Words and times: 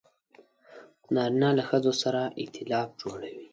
نارینه 1.13 1.49
له 1.57 1.63
ښځو 1.69 1.93
سره 2.01 2.21
ایتلاف 2.41 2.89
جوړوي. 3.01 3.47